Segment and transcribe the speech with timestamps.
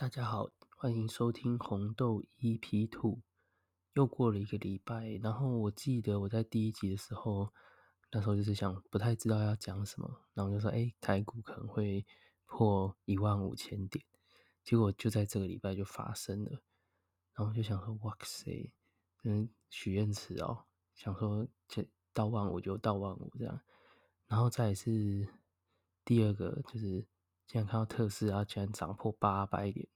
[0.00, 3.20] 大家好，欢迎收听红豆 EP Two。
[3.92, 7.52] 又过了一个礼拜，然后我记得我在第一集的时候，
[8.10, 12.06] 那时候就是想不太知道要讲什么，然后就说：“哎，台股可能会
[12.46, 14.02] 破一万五千点。”
[14.64, 16.62] 结果就在这个礼拜就发生了，
[17.34, 18.72] 然后就想说：“哇塞，
[19.24, 20.64] 嗯，许愿池哦，
[20.94, 23.60] 想说这到万五就到万五这样。”
[24.28, 25.28] 然后再是
[26.06, 27.06] 第二个，就是
[27.50, 29.88] 竟然看到特斯拉竟然涨破八百点，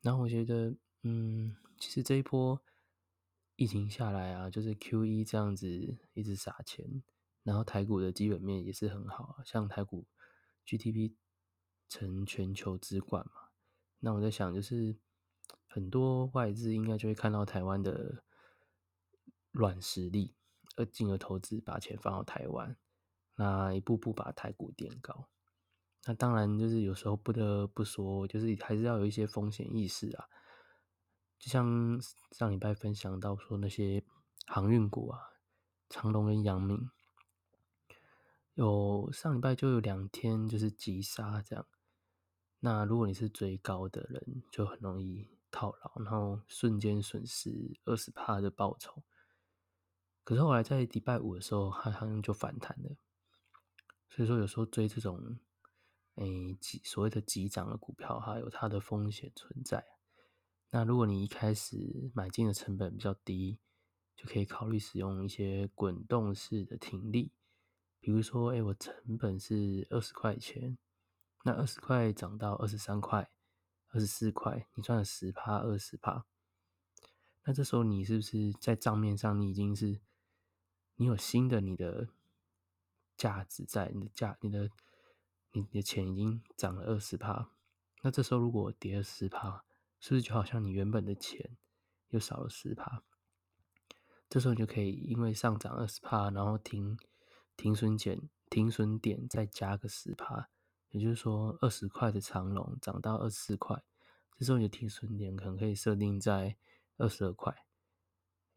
[0.00, 2.60] 然后我觉得，嗯，其实这一波。
[3.54, 5.68] 疫情下来啊，就是 Q 一这样子
[6.12, 7.04] 一直撒钱，
[7.44, 10.08] 然后台股的基本面也是很好啊，像台股
[10.66, 11.12] GDP
[11.88, 13.50] 成全球之冠嘛。
[14.00, 14.96] 那我在想，就是
[15.68, 18.24] 很多外资应该就会看到台湾的
[19.52, 20.34] 软实力，
[20.74, 22.76] 而进而投资把钱放到台湾，
[23.36, 25.28] 那一步步把台股垫高。
[26.06, 30.28] 那当然就是有时候不得不说，就是还是要有一些风险意识啊。
[31.38, 34.02] 就像上礼拜分享到说那些
[34.46, 35.20] 航运股啊，
[35.88, 36.90] 长隆跟阳明，
[38.54, 41.66] 有上礼拜就有两天就是急杀这样。
[42.60, 49.02] 那如果你是追高的人，就很容易套牢，然后瞬间损失二十帕的报酬。
[50.22, 52.96] 可是后来在礼拜五的时候，它好像就反弹了。
[54.08, 55.38] 所以说有时候追这种
[56.16, 59.84] 诶急所谓的急涨的股票，哈有它的风险存在。
[60.70, 63.58] 那如果你一开始买进的成本比较低，
[64.16, 67.32] 就可以考虑使用一些滚动式的停利，
[68.00, 70.78] 比如说，哎，我成本是二十块钱，
[71.44, 73.30] 那二十块涨到二十三块、
[73.88, 76.24] 二十四块，你赚了十趴、二十趴，
[77.44, 80.00] 那这时候你是不是在账面上你已经是
[80.96, 82.08] 你有新的你的
[83.16, 84.70] 价值在，你的价、你的
[85.54, 87.48] 你的钱已经涨了二十趴，
[88.02, 89.64] 那这时候如果跌了十趴。
[90.00, 91.56] 是不是就好像你原本的钱
[92.10, 93.02] 又少了十帕？
[94.28, 96.98] 这时候你就可以因为上涨二十帕，然后停
[97.56, 98.20] 停损点
[98.50, 100.50] 停损点再加个十帕，
[100.90, 103.82] 也就是说二十块的长龙涨到二十四块，
[104.36, 106.58] 这时候你的停损点可能可以设定在
[106.98, 107.64] 二十二块。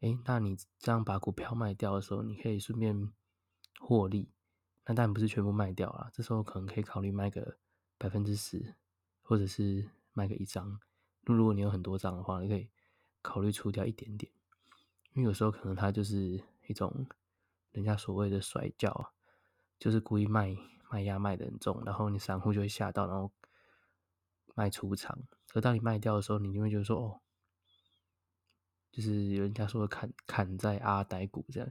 [0.00, 3.10] 哎，那你这样把股票卖掉的时候，你可以顺便
[3.80, 4.28] 获利。
[4.88, 7.58] 那当然不是全部卖掉啊，这时候可能可以考虑卖个
[7.98, 8.74] 百分之十，
[9.20, 10.80] 或者是卖个一张。
[11.24, 12.70] 如果你有很多张的话，你可以
[13.20, 14.32] 考虑出掉一点点，
[15.12, 17.06] 因为有时候可能它就是一种
[17.72, 19.12] 人家所谓的甩轿，
[19.78, 20.56] 就是故意卖
[20.90, 23.30] 卖压卖的很重，然后你散户就会吓到，然后
[24.54, 25.18] 卖出场。
[25.48, 27.20] 可当你卖掉的时候，你就会觉得说哦，
[28.90, 31.70] 就是有人家说砍砍在阿呆股这样。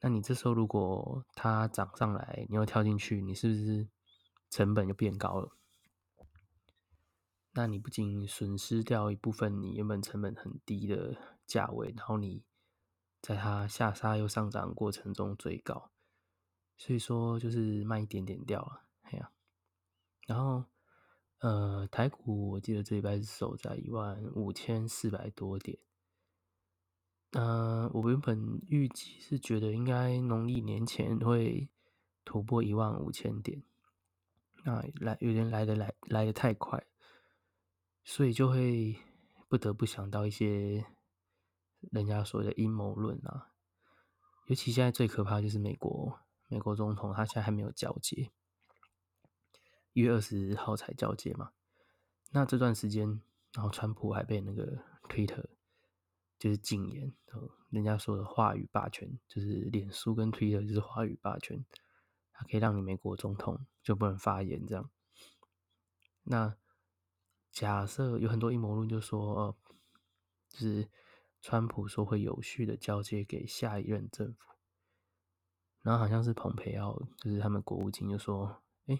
[0.00, 3.88] 那你这时候如果它涨上来，你又跳进去，你是不是
[4.48, 5.52] 成本就变高了？
[7.52, 11.16] 那你不仅损失掉一部分你原本成本很低的
[11.46, 12.42] 价位，然后你
[13.20, 15.90] 在它下杀又上涨过程中追高，
[16.78, 19.30] 所以说就是慢一点点掉了，哎呀。
[20.26, 20.64] 然后
[21.40, 25.78] 呃，台股我记得这一拜是守在一万五千四百多点。
[27.32, 31.68] 呃，我原本预计是觉得应该农历年前会
[32.24, 33.62] 突破一万五千点，
[34.64, 36.84] 那来有点来的来来的太快。
[38.02, 38.96] 所以就会
[39.48, 40.84] 不得不想到一些
[41.92, 43.52] 人家所谓的阴谋论啊，
[44.46, 46.18] 尤其现在最可怕就是美国
[46.48, 48.32] 美国总统他现在还没有交接，
[49.92, 51.52] 一月二十号才交接嘛。
[52.32, 53.20] 那这段时间，
[53.52, 55.44] 然后川普还被那个 Twitter
[56.40, 61.62] 就是禁言哦，人家说的话语霸权，就是脸书跟 Twitter 就是话语霸权，
[62.32, 64.90] 它可以让你美国总统就不能发言这样。
[66.22, 66.56] 那
[67.50, 69.56] 假设有很多阴谋论，就说呃，
[70.48, 70.88] 就是
[71.42, 74.54] 川普说会有序的交接给下一任政府，
[75.82, 78.98] 然后好像是蓬佩奥，就是他们国务卿就说，哎，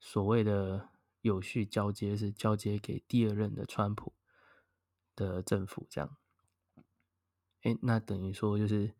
[0.00, 0.90] 所谓的
[1.22, 4.12] 有序交接是交接给第二任的川普
[5.16, 6.16] 的政府这样，
[7.62, 8.94] 哎，那等于说就是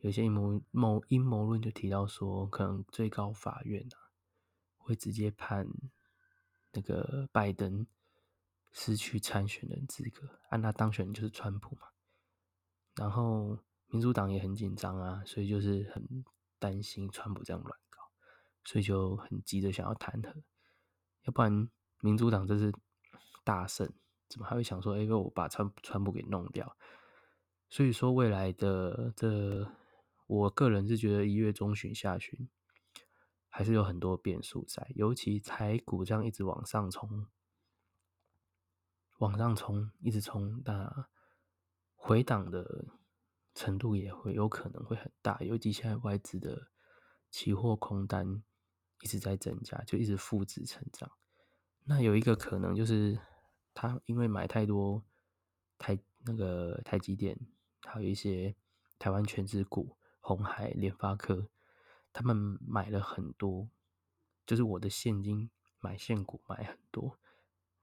[0.00, 3.96] 有些阴谋谋阴谋论就提到说，可能最高法院啊
[4.76, 5.66] 会直接判
[6.72, 7.86] 那个拜登。
[8.76, 11.90] 失去参选人资格，按他当选就是川普嘛。
[12.96, 13.56] 然后
[13.86, 16.24] 民主党也很紧张啊，所以就是很
[16.58, 18.10] 担心川普这样乱搞，
[18.64, 20.42] 所以就很急着想要弹劾。
[21.22, 21.70] 要不然
[22.00, 22.74] 民主党这是
[23.44, 23.88] 大胜，
[24.28, 26.76] 怎么还会想说，哎，我把川川普给弄掉？
[27.68, 29.68] 所以说未来的这，
[30.26, 32.48] 我个人是觉得一月中旬下旬
[33.48, 37.26] 还是有很多变数在，尤其台股这样一直往上冲。
[39.18, 41.06] 往上冲，一直冲，那
[41.94, 42.84] 回档的
[43.54, 46.66] 程度也会有可能会很大，尤其现在外资的
[47.30, 48.42] 期货空单
[49.02, 51.10] 一直在增加，就一直负值成长。
[51.84, 53.18] 那有一个可能就是
[53.72, 55.04] 他因为买太多
[55.78, 57.38] 台那个台积电，
[57.84, 58.54] 还有一些
[58.98, 61.48] 台湾全资股，红海、联发科，
[62.12, 63.68] 他们买了很多，
[64.46, 65.50] 就是我的现金
[65.80, 67.18] 买现股买很多。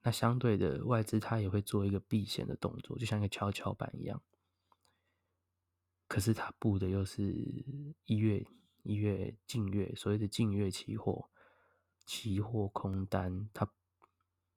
[0.03, 4.21] 那相对的外资，它也会做一个避险的动作，就像一个跷跷板一样。
[6.07, 7.23] 可是它布的又是
[8.05, 8.45] 一月
[8.81, 11.29] 一月净月，所谓的净月期货，
[12.03, 13.71] 期货空单，它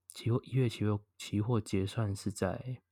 [0.09, 2.83] 期货一月期货期货结算是在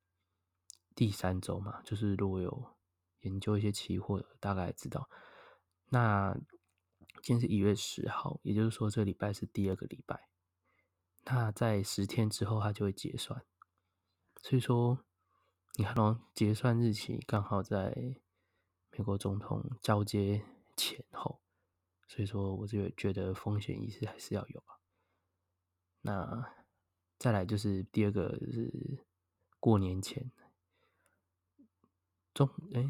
[0.95, 1.83] 第三周嘛？
[1.83, 2.77] 就是如果有
[3.21, 5.09] 研究一些期货，大概知道。
[5.91, 6.35] 那
[7.23, 10.29] 今天是一月十号，也就是说这礼拜是第二个礼拜。
[11.25, 13.45] 那在十天之后，它就会结算。
[14.43, 15.05] 所以说，
[15.75, 18.17] 你看哦，结算日期刚好在
[18.91, 20.45] 美国总统交接
[20.77, 21.41] 前后，
[22.09, 24.81] 所以说我就觉得风险意识还是要有啊。
[26.01, 26.53] 那
[27.19, 29.07] 再来就是第二个是
[29.61, 30.33] 过年前，
[32.35, 32.85] 中哎，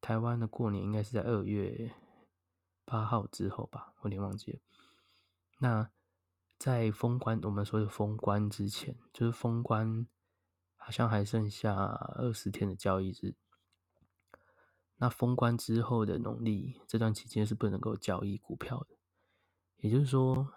[0.00, 1.94] 台湾的过年应该是在二月
[2.84, 4.60] 八号之后吧，我有点忘记了。
[5.58, 5.90] 那
[6.58, 10.06] 在封关，我们说的封关之前，就是封关，
[10.76, 13.36] 好像还剩下二十天的交易日。
[14.96, 18.96] 那封关之后的农历这段期间是不能够交易股票的，
[19.76, 20.52] 也就是说，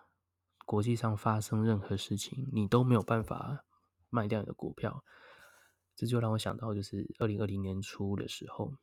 [0.65, 3.63] 国际上发生任何事情，你都没有办法
[4.09, 5.03] 卖掉你的股票。
[5.95, 8.73] 这就让我想到，就是二零二零年初的时候，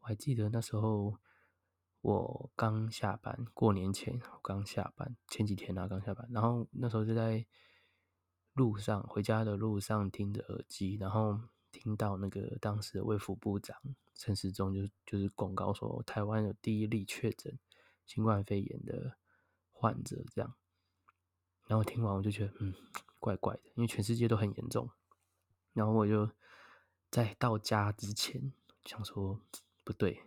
[0.00, 1.18] 我还记得那时候。
[2.00, 7.44] 我刚下班，过年前我刚下班，前几天啊刚下班，然后那时候就在
[8.52, 11.40] 路上回家的路上听着耳机，然后
[11.72, 13.76] 听到那个当时的卫福部长
[14.14, 17.58] 陈时中就就是广告说台湾有第一例确诊
[18.06, 19.18] 新冠肺炎的
[19.72, 20.54] 患者这样，
[21.66, 22.72] 然后听完我就觉得嗯
[23.18, 24.88] 怪怪的，因为全世界都很严重，
[25.72, 26.30] 然后我就
[27.10, 28.52] 在到家之前
[28.84, 29.40] 想说
[29.84, 30.24] 不对。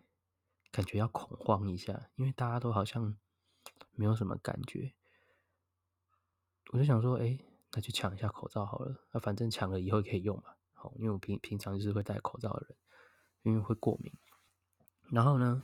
[0.74, 3.18] 感觉要恐慌一下，因为大家都好像
[3.92, 4.94] 没有什么感觉，
[6.72, 7.38] 我就想说，哎，
[7.74, 9.06] 那就抢一下口罩好了。
[9.12, 10.56] 那反正抢了以后可以用嘛。
[10.72, 12.78] 好，因为我平平常就是会戴口罩的人，
[13.42, 14.14] 因为会过敏。
[15.10, 15.62] 然后呢，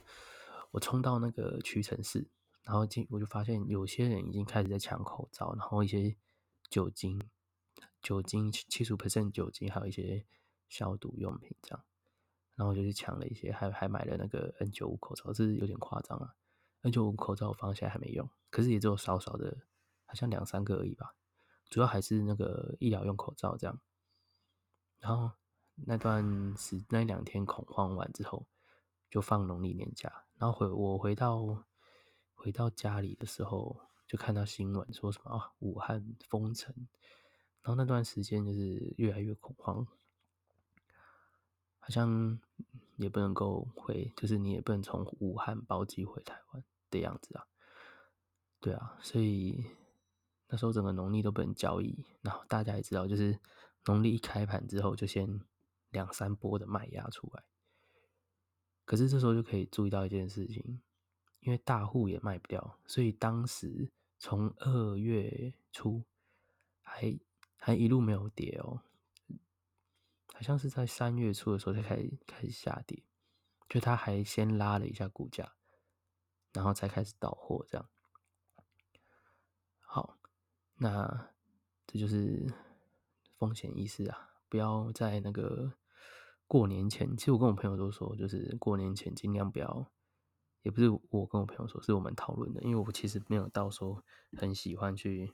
[0.71, 2.27] 我冲到那个屈臣氏，
[2.63, 6.17] 然后进我就发现有些人已经开始在抢口罩，然后一些
[6.69, 7.21] 酒精、
[8.07, 10.25] 酒精七十五 percent 酒精，还有一些
[10.69, 11.83] 消毒用品这样。
[12.55, 16.33] 然后我就去抢了一些，还还买了那个 N 九五口罩，这是有点夸张啊。
[16.83, 19.57] N 九五口罩我放现在还没用，可是也只有少少的，
[20.05, 21.15] 好像两三个而已吧。
[21.69, 23.77] 主要还是那个医疗用口罩这样。
[24.99, 25.33] 然后
[25.75, 28.47] 那段时那两天恐慌完之后，
[29.09, 30.23] 就放农历年假。
[30.37, 31.65] 然后回我回到
[32.35, 36.73] 回到家里的时候，就看到新闻说什么啊，武汉封城。
[37.67, 39.85] 然后那段时间就是越来越恐慌。
[41.79, 42.39] 好像
[42.95, 47.45] 也不能够回，就是你也不能从武汉包机回台湾的样子啊。
[48.61, 49.65] 对啊，所以
[50.47, 52.05] 那时候整个农历都不能交易。
[52.21, 53.37] 然后大家也知道，就是
[53.85, 55.41] 农历一开盘之后，就先
[55.89, 57.43] 两三波的卖压出来。
[58.85, 60.81] 可是这时候就可以注意到一件事情，
[61.41, 66.03] 因为大户也卖不掉，所以当时从二月初
[66.81, 67.17] 还
[67.67, 68.81] 还一路没有跌哦。
[70.33, 73.03] 好像是在三月初的时候才开始开始下跌，
[73.67, 75.51] 就他还先拉了一下股价，
[76.53, 77.89] 然后才开始倒货这样。
[79.79, 80.17] 好，
[80.75, 81.33] 那
[81.85, 82.53] 这就是
[83.37, 85.73] 风险意识啊，不要在那个
[86.47, 87.17] 过年前。
[87.17, 89.91] 其实我跟我朋友都说，就是过年前尽量不要，
[90.61, 94.05] 也不是我跟我朋友说，是我们讨论的，因为我其实没有到说
[94.37, 95.33] 很喜欢去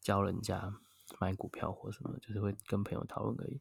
[0.00, 0.80] 教人家
[1.18, 3.60] 买股票或什么，就是会跟朋友讨论而已。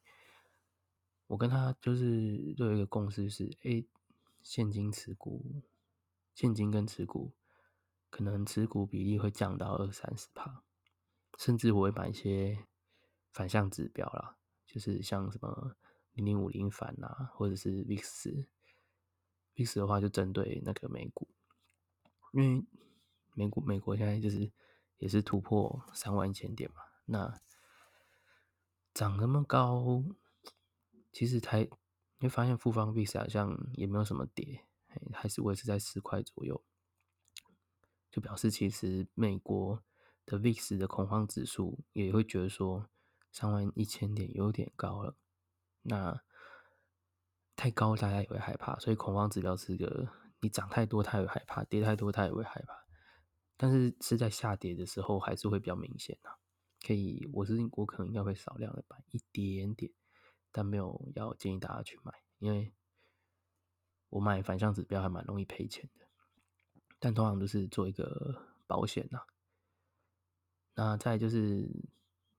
[1.27, 3.83] 我跟他就是都有一个共识是：哎，
[4.41, 5.61] 现金持股，
[6.33, 7.33] 现金跟持股，
[8.09, 10.63] 可能持股比例会降到二三十帕，
[11.37, 12.65] 甚至我会买一些
[13.31, 15.75] 反向指标啦，就是像什么
[16.13, 21.27] 零零五零反啊，或者是 VIX，VIX 的话就针对那个美股，
[22.31, 22.65] 因为
[23.33, 24.49] 美股美国现在就是
[24.97, 27.41] 也是突破三万一千点嘛，那
[28.93, 30.03] 涨那么高。
[31.11, 31.67] 其实台
[32.19, 34.65] 你会发现复方 VIX 好像也没有什么跌，
[35.11, 36.63] 还是维持在十块左右，
[38.11, 39.83] 就表示其实美国
[40.25, 42.87] 的 VIX 的恐慌指数也会觉得说
[43.31, 45.15] 三万一千点有点高了。
[45.81, 46.21] 那
[47.55, 50.07] 太高大家也会害怕，所以恐慌指标是个
[50.41, 52.85] 你涨太多他也会害怕，跌太多他也会害怕。
[53.55, 56.37] 但是是在下跌的时候还是会比较明显啊。
[56.87, 59.91] 可以，我是我可能应该会少量的买一点点，
[60.53, 62.73] 但没有要建议大家去买，因为
[64.07, 66.07] 我买反向指标还蛮容易赔钱的。
[66.97, 69.19] 但通常都是做一个保险呐。
[70.75, 71.69] 那再就是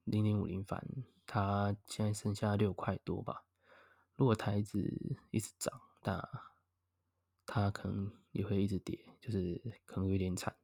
[0.04, 0.82] 零零五零反，
[1.26, 3.44] 它现在剩下六块多吧。
[4.16, 4.80] 如果台子
[5.30, 6.26] 一直涨，那
[7.44, 10.56] 它可能也会一直跌，就是可能有点惨，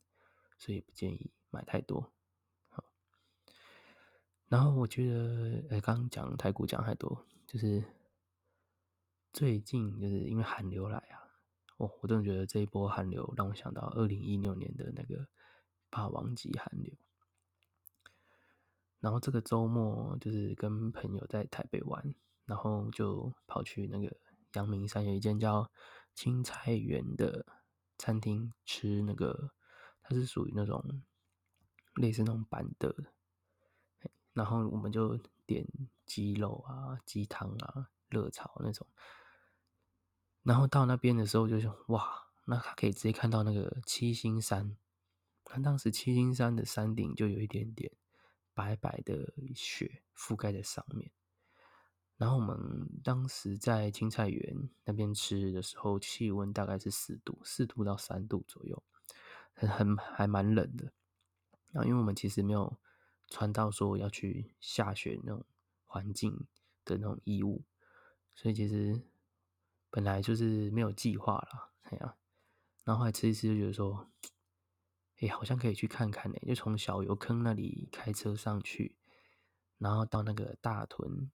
[0.57, 2.14] 所以不建议买太多。
[4.49, 7.85] 然后我觉得，哎，刚刚讲台股讲太多，就是
[9.33, 11.21] 最近就是因为寒流来啊。
[11.79, 15.27] 哦，我真的觉得这一波寒流让我想到二零一六年的那个
[15.91, 16.95] 霸王级寒流。
[19.01, 24.17] 然后这个周末就是跟朋友在台北玩，然后就跑去那个
[24.53, 25.71] 阳明山有一间叫
[26.15, 27.45] 青菜园的
[27.99, 29.51] 餐厅吃那个，
[30.01, 31.03] 它是属于那种
[31.97, 32.95] 类似那种板的，
[34.35, 35.67] 然后我们就点
[36.05, 38.87] 鸡肉啊、鸡汤啊、热炒那种。
[40.43, 44.77] 然后到那边的时候，就想哇，那他可以直接看到那个七星山。
[45.51, 47.91] 那当时七星山的山顶就有一点点
[48.53, 51.11] 白白的雪覆盖在上面。
[52.17, 58.83] 然后我们当时在青菜园那边吃的时候，气温大概是四度，四度到三度左右，
[59.55, 60.93] 很很还蛮冷的。
[61.73, 62.79] 然后因为我们其实没有
[63.35, 65.45] 穿到说要去下雪那种
[65.85, 66.47] 环境
[66.85, 67.65] 的那种衣物，
[68.35, 69.03] 所以其实。
[69.91, 72.17] 本来就是没有计划了，哎呀，
[72.83, 74.11] 然后后来吃一吃就觉得说，
[75.21, 76.37] 哎，好像可以去看看呢。
[76.45, 78.97] 就从小油坑那里开车上去，
[79.79, 81.31] 然后到那个大屯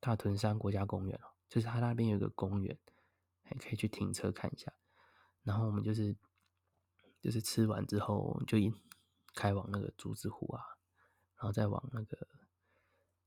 [0.00, 2.76] 大屯山国家公园哦，就是他那边有个公园，
[3.42, 4.72] 还可以去停车看一下。
[5.44, 6.16] 然后我们就是
[7.20, 8.74] 就是吃完之后就一
[9.32, 10.75] 开往那个竹子湖啊，
[11.36, 12.26] 然后再往那个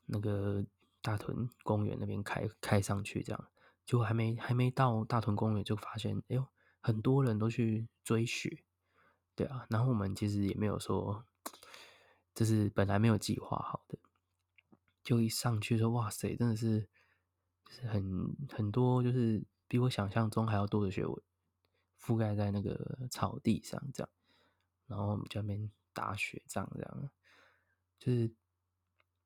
[0.06, 0.66] 那个
[1.01, 3.48] 大屯公园那边开开上去，这样。
[3.86, 6.48] 就还没还没到大屯公园，就发现哎呦，
[6.80, 8.63] 很多人都去追雪，
[9.34, 9.66] 对啊。
[9.68, 11.25] 然后我们其实也没有说，
[12.36, 13.98] 就是本来没有计划好的，
[15.04, 16.88] 就一上去说哇塞，真的是
[17.66, 21.04] 就是很很多，就是比我想象中还要多的雪
[22.00, 24.10] 覆盖在那个草地上这样。
[24.86, 27.10] 然后我们在那边打雪仗这样，
[28.00, 28.32] 就是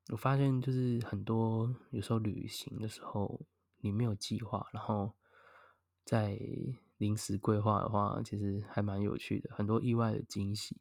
[0.10, 3.46] 我发现就是很多有时候旅行的时候。
[3.86, 5.14] 你没有计划，然后
[6.06, 6.40] 在
[7.00, 10.80] 临时规划的话，其实还蛮有趣的，很多意外的惊喜。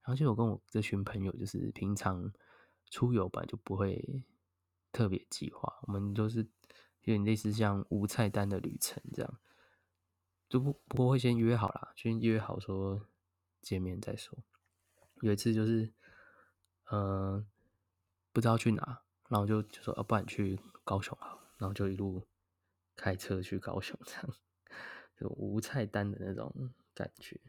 [0.00, 2.32] 然后就我跟我这群朋友，就是平常
[2.90, 4.24] 出游本来就不会
[4.92, 6.38] 特别计划，我们都是
[7.02, 9.38] 有点类似像无菜单的旅程这样，
[10.48, 13.06] 就不不过会先约好啦，先约好说
[13.60, 14.42] 见面再说。
[15.20, 15.92] 有一次就是，
[16.90, 17.46] 嗯，
[18.32, 22.26] 不知道去哪，然后就就说，啊，不然去高雄好，然后就一路。
[23.00, 24.34] 开车去高雄，这样
[25.16, 27.40] 就无菜单的那种感觉。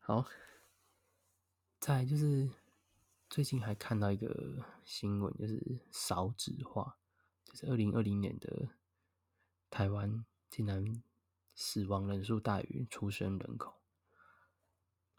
[0.00, 0.26] 好，
[1.80, 2.50] 再就是
[3.30, 6.98] 最近还看到一个新闻，就是少子化，
[7.46, 8.68] 就是二零二零年的
[9.70, 11.02] 台湾竟然
[11.54, 13.80] 死亡人数大于出生人口，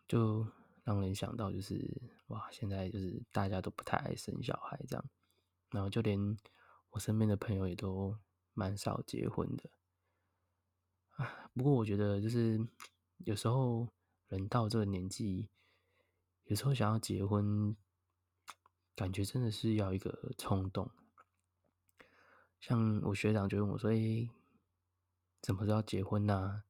[0.08, 0.46] 就
[0.90, 5.06] 让人想到就是哇，现在就是大家都不太爱生小孩这样，
[5.70, 6.38] 然后就连。
[6.92, 8.18] 我身边的朋友也都
[8.56, 9.70] 蛮少结婚的，
[11.18, 12.68] 啊，不过我觉得就是
[13.18, 13.88] 有时候
[14.28, 15.52] 人到这个年纪，
[16.46, 17.78] 有时候想要结婚，
[18.96, 20.90] 感觉真的是要一个冲动。
[22.60, 24.28] 像我学长就问我说：“哎，
[25.44, 26.64] 怎么要结婚呢？”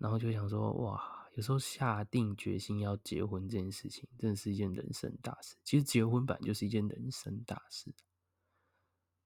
[0.00, 5.56] 然后就想说：“哇，有时候下定决心要结婚这件事情，真的是一件人生大事。
[5.64, 7.94] 其实结婚本来就是一件人生大事。”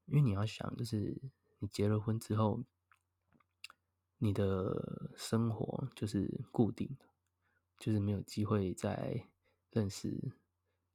[0.06, 1.20] 因为你要想，就是
[1.58, 2.62] 你结了婚之后，
[4.18, 7.06] 你的生活就是固定的，
[7.80, 9.26] 就是没有机会再
[9.72, 10.36] 认识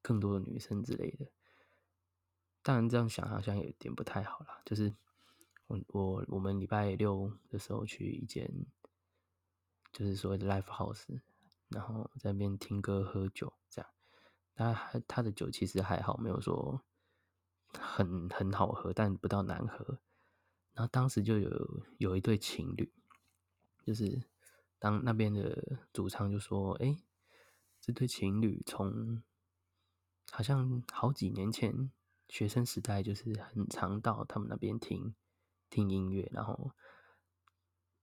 [0.01, 1.27] 更多的女生之类的。
[2.61, 4.61] 当然，这样想好像有点不太好啦。
[4.63, 4.95] 就是
[5.67, 8.49] 我我我们礼拜六的时候去一间，
[9.91, 11.22] 就是所谓的 live house，
[11.69, 13.91] 然后在那边听歌喝酒，这样。
[14.55, 16.84] 他他的酒其实还好，没有说。
[17.72, 20.00] 很很好喝，但不到难喝。
[20.74, 22.91] 然后当时就有有一对情侣，
[23.86, 24.24] 就是
[24.79, 26.98] 当那边的主唱就说：“哎，
[27.79, 29.22] 这对情侣从
[30.31, 31.91] 好像好几年前
[32.27, 35.13] 学生时代就是很常到他们那边听
[35.69, 36.72] 听音乐，然后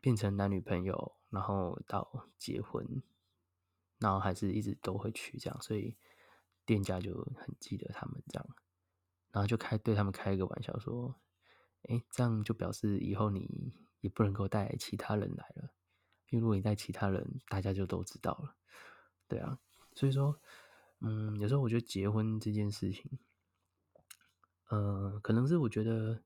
[0.07, 3.03] 变成男女朋友，然后到结婚，
[3.99, 5.97] 然后还是一直都会去这样，所以
[6.65, 8.49] 店家就很记得他们这样，
[9.33, 11.17] 然后就开对他们开一个玩笑说
[11.91, 15.75] ：“哎，这样就表示以后你也不能够带其他人来了，
[16.31, 18.55] 因为如果你带其他人，大家就都知道了。”
[19.27, 19.59] 对啊，
[19.93, 20.41] 所以说。
[21.01, 23.19] 嗯，有时候我觉得结婚这件事情，
[24.69, 26.23] 呃，可能是我觉得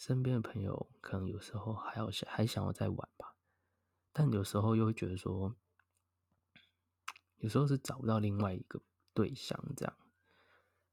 [0.00, 3.34] 身边的朋友可能有时候还要想还想要再玩吧，
[4.14, 5.54] 但有时候又会觉得说，
[7.36, 8.80] 有时候是找不到另外一个
[9.12, 9.94] 对象这样，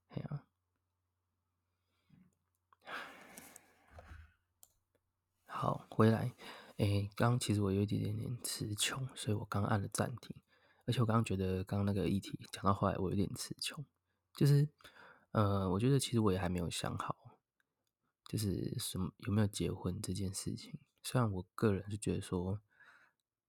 [0.09, 0.43] 哎呀，
[5.45, 6.33] 好回来，
[6.75, 10.35] 哎，刚刚其实我有一点点词穷，所以我刚按了暂停。
[10.85, 13.85] 而且我刚刚觉得，刚刚那个议题讲到后来，我有点词穷。
[14.33, 14.67] 就是，
[15.31, 17.16] 呃，我觉得其实我也还没有想好，
[18.27, 20.79] 就是什么有没有结婚这件事情。
[21.03, 22.61] 虽然我个人是觉得说，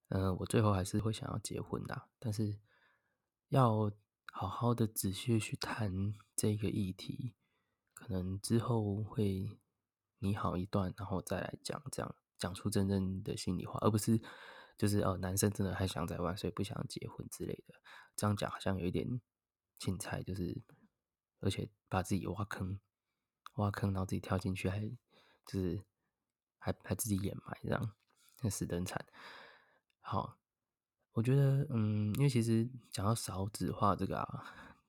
[0.08, 2.58] 嗯，我最后还是会想要结婚的，但是
[3.48, 3.90] 要
[4.32, 7.34] 好好的仔细去谈这个议题，
[7.94, 9.58] 可能之后会
[10.18, 14.20] 拟好一段，然后再来讲，这样讲出真正的心里话，而不是。
[14.78, 17.74] 就是哦，男生真的还想再玩，所以不想结婚之类的。
[18.14, 19.20] 这样讲好像有一点
[19.80, 20.62] 青菜，就是
[21.40, 22.78] 而且把自己挖坑，
[23.58, 24.80] 挖坑，然后自己跳进去，还
[25.46, 25.84] 就是
[26.58, 27.92] 还还自己掩埋，这样
[28.42, 29.04] 那死得很惨。
[30.00, 30.38] 好，
[31.12, 34.44] 我觉得嗯，因为其实讲到少子化这个啊，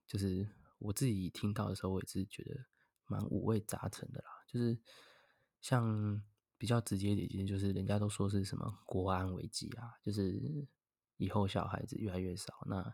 [0.08, 0.48] 就是
[0.80, 2.66] 我自己听到的时候，我也是觉得
[3.06, 4.44] 蛮五味杂陈的啦。
[4.48, 4.80] 就是
[5.62, 6.24] 像。
[6.60, 10.68] 比较直接一点，就是人家都说是什么国安危机啊，就是
[11.16, 12.94] 以后小孩子越来越少，那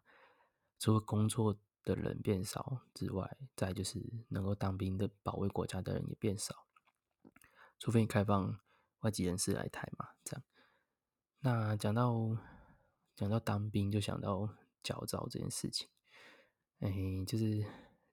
[0.78, 6.66] 除了工作的人变少之外，再就是能够当兵的保卫国家的人也变少，
[7.80, 8.60] 除非你开放
[9.00, 10.44] 外籍人士来台嘛，这样。
[11.40, 12.38] 那讲到
[13.16, 14.50] 讲到当兵，就想到
[14.82, 15.88] 教招这件事情，
[16.80, 16.92] 哎，
[17.26, 17.64] 就是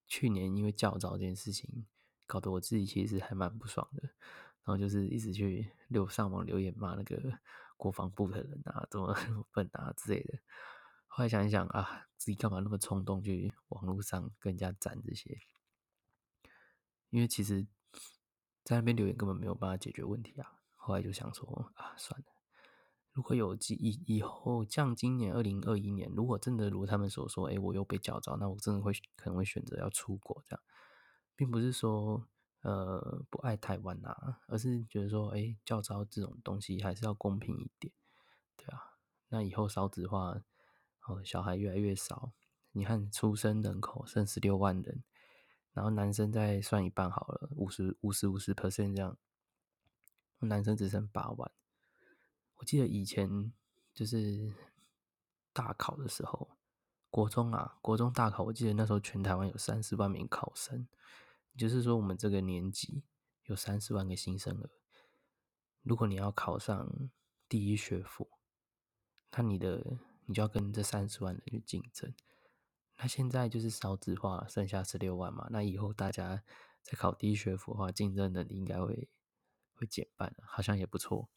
[0.07, 1.87] 去年因为教招这件事情，
[2.27, 4.11] 搞得我自己其实还蛮不爽的。
[4.65, 7.37] 然后就是一直去留上网留言骂那个
[7.77, 9.13] 国防部的人啊，怎么
[9.51, 10.39] 笨啊之类的。
[11.15, 15.39] 后来想一想啊，自己干嘛那么冲动去网络上跟人家赞这些？
[17.11, 17.67] 因为其实，
[18.65, 20.61] 在那边留言根本没有办法解决问题啊。
[20.75, 22.27] 后来就想说啊，算了，
[23.13, 30.63] 如果有以以后像今年二零二一年，如果真的如他们所说，哎，我又被叫着，那我真的会可能会选择要出国这样，
[31.37, 32.27] 并不是说。
[32.63, 37.93] 呃，不爱台湾呐，而是觉得说，哎，教招这种东西还是要公平一点，
[38.57, 39.01] 对啊。
[39.31, 40.41] 那以后少子化，
[41.07, 42.33] 哦，小孩越来越少，
[42.73, 45.03] 你看出生人口剩十六万人，
[45.73, 49.17] 然后男生再算一半好了，五十五十五十 percent 这样，
[50.39, 51.51] 男生只剩八万。
[52.57, 53.53] 我记得以前
[53.93, 54.55] 就是
[55.53, 56.57] 大考的时候，
[57.11, 60.87] 国中啊，国中大考，我记得那时候全台湾有三十万名考生。
[61.59, 63.05] 就是说，我们这个年级
[63.45, 64.71] 有三十万个新生儿。
[65.83, 67.11] 如果你要考上
[67.49, 68.31] 第一学府，
[69.33, 72.15] 那你的你就要跟这三十万人去竞争。
[72.99, 75.49] 那现在就是少子化，剩下十六万嘛。
[75.51, 76.43] 那以后大家
[76.83, 79.09] 在考第一学府的话，竞争能力应该会
[79.75, 81.29] 会减半，好像也不错。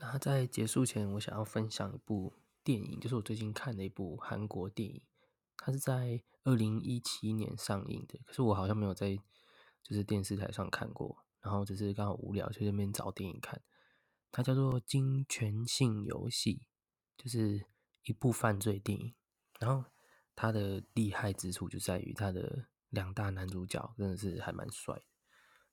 [0.00, 5.02] 那在结束前，我想要分享一部电影，就是我最近看的一部韩国电影。
[5.56, 9.16] 它是在二零一七年上映的，可是我好像没有在
[9.82, 13.60] 就是电视台上看过，然后只是刚好无聊去那边找电影看。
[14.30, 16.62] 它叫做《金权性游戏》，
[17.22, 17.66] 就是
[18.04, 19.14] 一部犯罪电影。
[19.58, 19.90] 然后
[20.34, 25.02] 它的厉害之处就在于它的两大男主角真的是还蛮帅，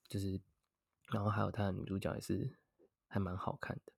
[0.08, 0.40] 就是
[1.10, 2.58] 然后还有他的女主角也是
[3.06, 3.92] 还蛮好看的。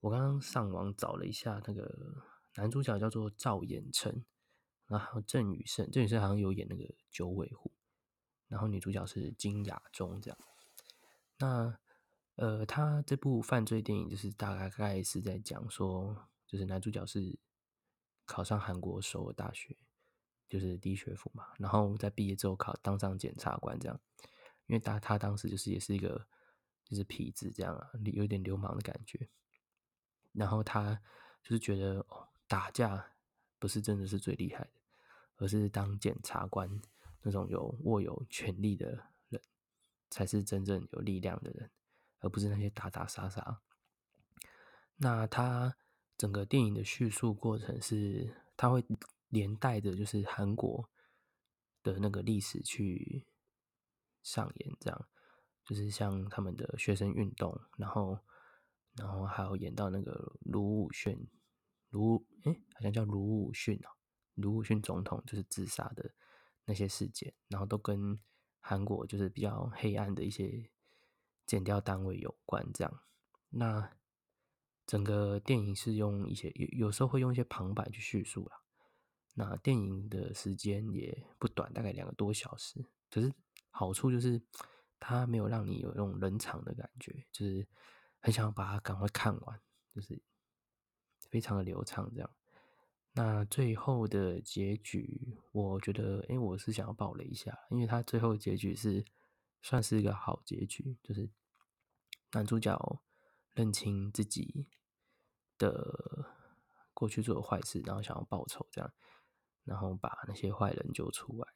[0.00, 2.24] 我刚刚上网找了一下，那个
[2.56, 4.24] 男主角叫做赵寅成。
[4.86, 7.70] 然后郑宇盛，郑宇盛好像有演那个九尾狐，
[8.46, 10.38] 然后女主角是金雅中这样。
[11.36, 11.78] 那
[12.38, 17.36] 呃，他这部犯罪电影就是大概是在讲说，就是男主角是
[18.24, 19.76] 考上韩国首尔大学，
[20.48, 24.00] 就是第一学府嘛，然后在毕业之后考当上检察官这样。
[24.66, 26.26] 因为他他当时就是也是一个
[26.84, 29.28] 就是痞子这样啊，有点流氓的感觉。
[30.32, 30.94] 然后他
[31.42, 33.12] 就是觉得哦，打架
[33.58, 34.70] 不是真的是最厉害的。
[35.38, 36.68] 而是当检察官
[37.22, 39.40] 那种有握有权力的人，
[40.10, 41.70] 才是真正有力量的人，
[42.20, 43.60] 而不是那些打打杀杀。
[44.96, 45.76] 那他
[46.16, 48.84] 整个电影的叙述过程是，他会
[49.28, 50.90] 连带的，就是韩国
[51.82, 53.26] 的那个历史去
[54.22, 55.08] 上演，这样
[55.64, 58.18] 就是像他们的学生运动，然后
[58.96, 61.28] 然后还有演到那个卢武铉，
[61.90, 63.92] 卢诶好像叫卢武铉啊，
[64.34, 66.10] 卢武铉总统就是自杀的
[66.64, 68.18] 那些事件，然后都跟
[68.58, 70.68] 韩国就是比较黑暗的一些
[71.48, 73.00] 剪掉单位有关，这样
[73.50, 73.90] 那。
[74.88, 78.58] 整个电影是用一些有有时候会用一些旁白去叙述啦。
[79.34, 82.82] 那电影的时间也不短，大概两个多小时。
[83.10, 83.30] 可是
[83.68, 84.40] 好处就是
[84.98, 87.68] 它没有让你有那种冷场的感觉，就是
[88.18, 89.60] 很想把它赶快看完，
[89.94, 90.18] 就是
[91.28, 92.30] 非常的流畅这样。
[93.12, 99.04] 那最后的结局，我觉得，哎，我是想要爆雷一下，因为它最后结局是
[99.62, 101.30] 算是一个好结局，就是
[102.32, 103.02] 男主角
[103.54, 104.66] 认清自己。
[105.58, 106.36] 的
[106.94, 108.92] 过去做的坏事，然后想要报仇，这样，
[109.64, 111.48] 然后把那些坏人救出来，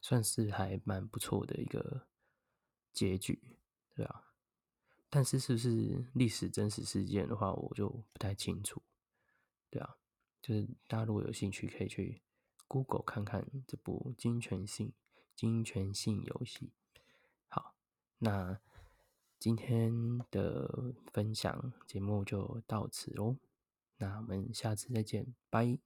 [0.00, 2.08] 算是还蛮不错的一个
[2.92, 3.56] 结局，
[3.94, 4.24] 对啊。
[5.08, 8.82] 但是是不是历史真实事件的话，我就不太清楚，
[9.70, 9.96] 对啊。
[10.42, 12.20] 就是大家如果有兴趣，可以去
[12.66, 14.92] Google 看看这部《金泉信
[15.38, 16.66] 金权性游戏》。
[17.48, 17.72] 好，
[18.18, 18.58] 那。
[19.40, 23.36] 今天的分享节目就到此喽，
[23.98, 25.78] 那我们下次再见，拜。